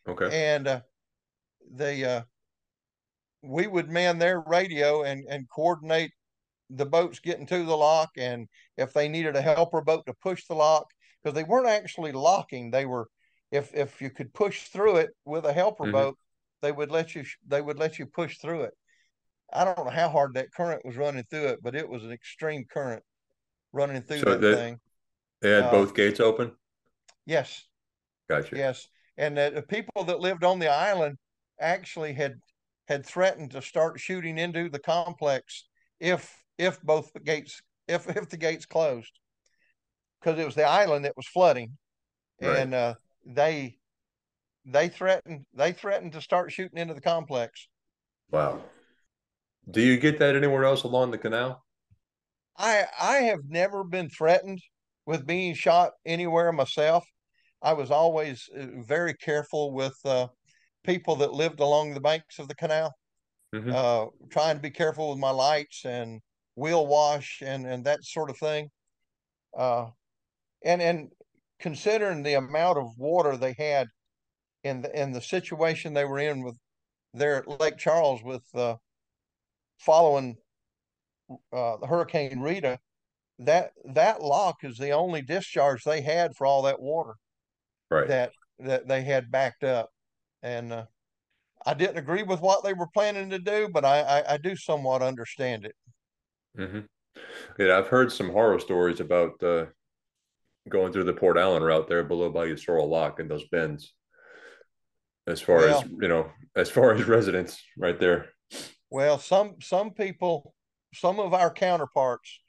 [0.07, 0.29] Okay.
[0.53, 0.81] and uh,
[1.71, 2.21] the uh,
[3.41, 6.11] we would man their radio and and coordinate
[6.69, 8.47] the boats getting to the lock, and
[8.77, 10.85] if they needed a helper boat to push the lock,
[11.23, 13.07] because they weren't actually locking, they were
[13.51, 15.91] if if you could push through it with a helper Mhm.
[15.91, 16.17] boat,
[16.61, 18.73] they would let you they would let you push through it.
[19.51, 22.11] I don't know how hard that current was running through it, but it was an
[22.11, 23.03] extreme current
[23.71, 24.79] running through So that that- thing.
[25.41, 26.51] They had uh, both gates open.
[27.25, 27.65] Yes,
[28.27, 28.57] Gotcha.
[28.57, 31.17] Yes, and the people that lived on the island
[31.59, 32.39] actually had
[32.89, 35.67] had threatened to start shooting into the complex
[35.99, 39.11] if if both the gates if if the gates closed
[40.19, 41.77] because it was the island that was flooding,
[42.41, 42.57] Right.
[42.57, 43.77] and uh, they
[44.65, 47.67] they threatened they threatened to start shooting into the complex.
[48.31, 48.61] Wow.
[49.69, 51.63] Do you get that anywhere else along the canal?
[52.57, 54.59] I I have never been threatened
[55.05, 57.05] with being shot anywhere myself.
[57.61, 60.27] I was always uh, very careful with uh,
[60.89, 62.91] people that lived along the banks of the canal,
[63.53, 63.71] Mhm.
[63.73, 66.19] uh, trying to be careful with my lights and
[66.55, 68.71] wheel wash and and that sort of thing.
[69.55, 69.91] Uh,
[70.63, 71.11] and and
[71.59, 73.87] considering the amount of water they had
[74.63, 76.57] in the in the situation they were in with
[77.13, 78.75] there at Lake Charles with uh,
[79.77, 80.35] following
[81.53, 82.79] uh, the Hurricane Rita,
[83.37, 87.13] that that lock is the only discharge they had for all that water
[87.91, 88.07] Right.
[88.07, 89.89] that that they had backed up,
[90.43, 90.85] and uh,
[91.65, 94.55] I didn't agree with what they were planning to do, but I I, I do
[94.55, 95.75] somewhat understand it.
[96.55, 96.79] hmm
[97.57, 99.67] Yeah, I've heard some horror stories about uh,
[100.69, 103.93] going through the Port Allen route there below Bayou Sorrel Lock and those bends.
[105.27, 108.29] As far as you know, as far as residents right there.
[108.89, 110.53] Well, some some people,
[110.93, 112.39] some of our counterparts,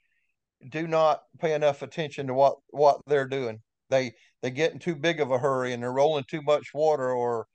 [0.69, 3.61] do not pay enough attention to what what they're doing.
[3.89, 7.11] They they get in too big of a hurry and they're rolling too much water,
[7.11, 7.47] or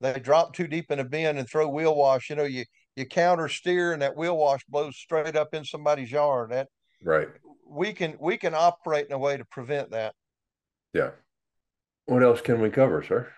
[0.00, 2.30] they drop too deep in a bend and throw wheel wash.
[2.30, 2.64] You know, you
[2.96, 6.50] you counter steer and that wheel wash blows straight up in somebody's yard.
[6.50, 6.68] That
[7.02, 7.28] Right.
[7.66, 10.14] we can we can operate in a way to prevent that.
[10.92, 11.10] Yeah.
[12.06, 13.30] What else can we cover, sir?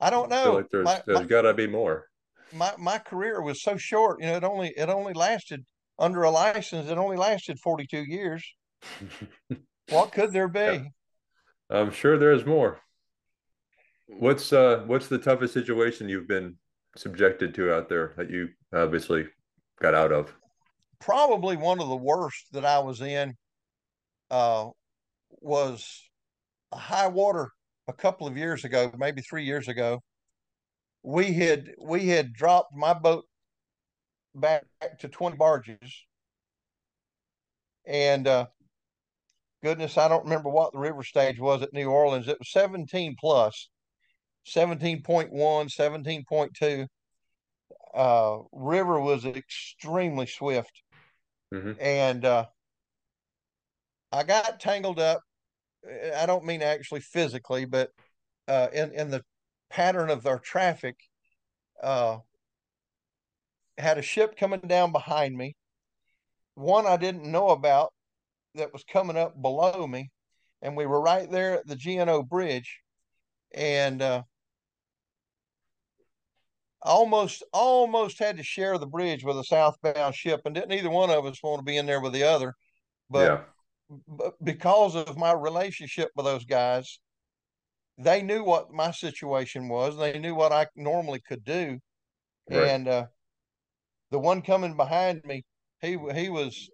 [0.00, 0.54] I don't I know.
[0.56, 2.06] like there's my, there's got to be more.
[2.52, 4.20] my my career was so short.
[4.20, 5.64] You know, it only it only lasted
[5.98, 6.88] under a license.
[6.90, 8.44] It only lasted forty two years.
[9.88, 10.60] What could there be?
[10.60, 10.82] Yeah.
[11.70, 12.80] I'm sure there's more.
[14.18, 16.56] What's uh what's the toughest situation you've been
[16.96, 19.24] subjected to out there that you obviously
[19.80, 20.32] got out of?
[21.00, 23.34] Probably one of the worst that I was in
[24.30, 24.68] uh,
[25.40, 26.00] was
[26.70, 27.50] a high water
[27.88, 30.00] a couple of years ago, maybe three years ago.
[31.02, 33.24] We had we had dropped my boat
[34.34, 34.64] back
[35.00, 36.04] to twenty barges,
[37.84, 38.46] and uh,
[39.62, 42.28] goodness, I don't remember what the river stage was at New Orleans.
[42.28, 43.68] It was 17 plus,
[44.46, 46.86] 17.1, 17.2.
[47.94, 50.82] Uh, river was extremely swift.
[51.52, 51.72] Mm-hmm.
[51.80, 52.46] And uh,
[54.10, 55.20] I got tangled up.
[56.16, 57.90] I don't mean actually physically, but
[58.48, 59.22] uh, in, in the
[59.70, 60.96] pattern of their traffic.
[61.82, 62.18] Uh,
[63.78, 65.56] had a ship coming down behind me.
[66.54, 67.92] One I didn't know about
[68.54, 70.10] that was coming up below me,
[70.60, 72.80] and we were right there at the GNO bridge,
[73.54, 74.22] and uh,
[76.84, 81.10] almost almost had to share the bridge with a southbound ship, and didn't either one
[81.10, 82.54] of us want to be in there with the other,
[83.10, 83.24] but.
[83.24, 83.40] Yeah.
[84.08, 86.98] But because of my relationship with those guys,
[87.98, 89.98] they knew what my situation was.
[89.98, 91.78] They knew what I normally could do,
[92.50, 92.68] right.
[92.68, 93.06] and uh,
[94.10, 95.44] the one coming behind me,
[95.80, 96.70] he he was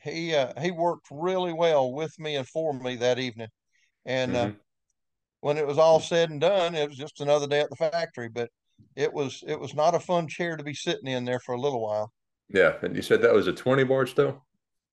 [0.00, 3.48] he uh, he worked really well with me and for me that evening,
[4.04, 4.50] and uh, mm-hmm.
[4.50, 4.54] uh,
[5.40, 8.28] when it was all said and done, it was just another day at the factory.
[8.28, 8.50] But
[8.96, 11.60] it was it was not a fun chair to be sitting in there for a
[11.60, 12.12] little while.
[12.48, 14.42] Yeah, and you said that was a twenty barge though.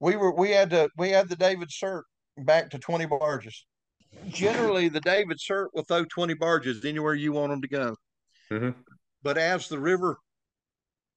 [0.00, 2.06] We were we had to we had the David Sirk
[2.38, 3.64] back to twenty barges.
[4.28, 7.96] Generally, the David Sirk will throw twenty barges anywhere you want them to go.
[8.50, 8.70] Mm-hmm.
[9.22, 10.18] But as the river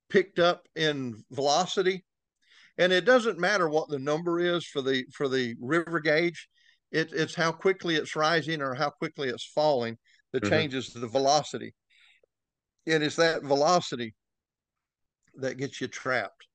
[0.10, 2.04] picked up in velocity,
[2.78, 6.50] and it doesn't matter what the number is for the for the river gauge
[6.92, 9.98] it, it's how quickly it's rising or how quickly it's falling
[10.34, 10.52] that mm-hmm.
[10.52, 11.74] changes the velocity
[12.90, 14.14] it is that velocity
[15.36, 16.48] that gets you trapped.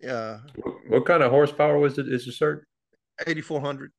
[0.00, 0.38] Yeah.
[0.56, 2.66] What, what kind of horsepower was it is it Sirk
[3.26, 3.92] 8400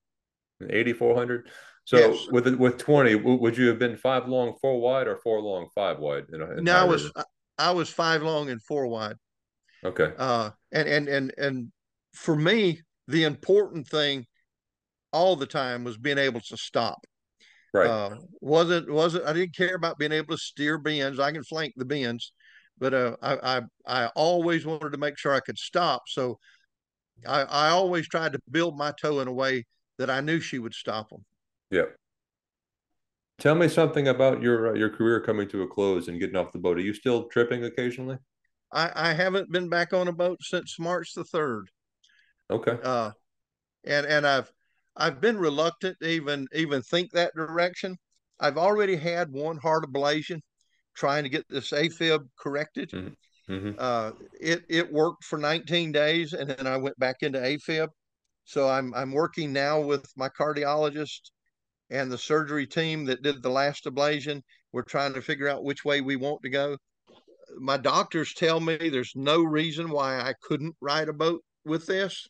[0.69, 1.47] 8400
[1.85, 2.27] so yes.
[2.29, 5.99] with with 20 would you have been five long four wide or four long five
[5.99, 7.11] wide in in no i was
[7.57, 9.15] i was five long and four wide.
[9.83, 10.11] Okay.
[10.17, 11.71] Uh, and and and and
[12.13, 14.25] for me, the important thing
[15.11, 17.05] all the time was being able to stop.
[17.73, 17.89] Right.
[17.89, 21.19] Uh, wasn't wasn't I didn't care about being able to steer bends.
[21.19, 22.31] I can flank the bends,
[22.77, 26.03] but uh, I, I I always wanted to make sure I could stop.
[26.07, 26.37] So
[27.27, 29.65] I I always tried to build my tow in a way
[29.97, 31.25] that I knew she would stop them.
[31.71, 31.85] Yeah.
[33.39, 36.51] Tell me something about your uh, your career coming to a close and getting off
[36.51, 36.77] the boat.
[36.77, 38.17] Are you still tripping occasionally?
[38.71, 41.69] I, I haven't been back on a boat since March the third.
[42.51, 42.77] Okay.
[42.83, 43.11] Uh,
[43.83, 44.51] and and I've
[44.95, 47.97] I've been reluctant to even even think that direction.
[48.39, 50.39] I've already had one heart ablation
[50.95, 52.91] trying to get this AFib corrected.
[52.91, 53.53] Mm-hmm.
[53.53, 53.71] mm-hmm.
[53.77, 57.89] Uh, it it worked for 19 days, and then I went back into AFib.
[58.45, 61.31] So I'm I'm working now with my cardiologist
[61.89, 64.41] and the surgery team that did the last ablation.
[64.71, 66.77] We're trying to figure out which way we want to go
[67.57, 72.27] my doctors tell me there's no reason why I couldn't ride a boat with this.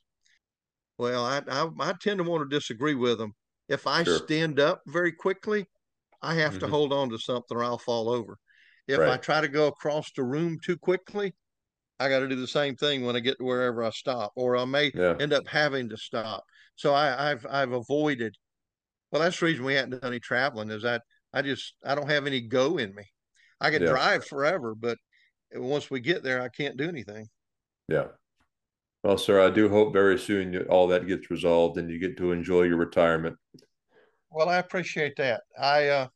[0.98, 3.34] Well, I, I, I tend to want to disagree with them.
[3.70, 4.18] If I sure.
[4.20, 5.66] stand up very quickly,
[6.22, 6.60] I have mm-hmm.
[6.60, 8.38] to hold on to something or I'll fall over.
[8.88, 9.10] If right.
[9.12, 11.34] I try to go across the room too quickly,
[12.00, 14.58] I got to do the same thing when I get to wherever I stop, or
[14.58, 15.16] I may yeah.
[15.20, 16.44] end up having to stop.
[16.76, 18.36] So I, have I've avoided.
[19.12, 20.70] Well, that's the reason we hadn't done any traveling.
[20.70, 23.04] Is that I just I don't have any go in me.
[23.62, 23.90] I could yeah.
[23.90, 24.98] drive forever, but
[25.54, 27.28] once we get there, I can't do anything.
[27.88, 28.08] Yeah.
[29.04, 32.32] Well, sir, I do hope very soon all that gets resolved and you get to
[32.32, 33.36] enjoy your retirement.
[34.32, 35.44] Well, I appreciate that.
[35.60, 36.08] I uh,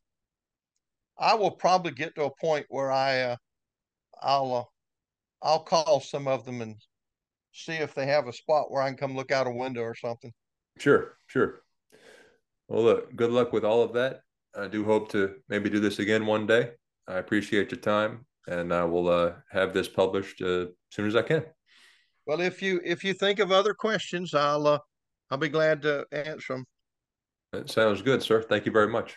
[1.20, 3.36] I will probably get to a point where I uh,
[4.22, 4.64] I'll uh,
[5.46, 6.76] I'll call some of them and
[7.52, 9.96] see if they have a spot where I can come look out a window or
[9.96, 10.32] something.
[10.80, 11.62] Sure, sure.
[12.70, 14.22] Well, look, good luck with all of that.
[14.56, 16.72] I do hope to maybe do this again one day.
[17.08, 21.16] I appreciate your time, and I will uh, have this published uh, as soon as
[21.16, 21.46] I can.
[22.28, 24.80] Well, if you if you think of other questions, I'll uh,
[25.32, 26.66] I'll be glad to answer them.
[27.54, 28.42] That sounds good, sir.
[28.42, 29.16] Thank you very much.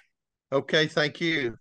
[0.52, 1.56] Okay, thank you.